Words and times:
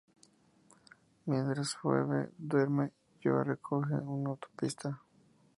Mientras 1.27 1.75
Phoebe 1.75 2.31
duerme, 2.35 2.91
Joey 3.23 3.43
recoge 3.43 3.93
un 3.93 4.25
autoestopista. 4.25 4.99